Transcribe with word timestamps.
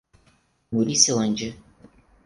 Muricilândia 0.71 1.55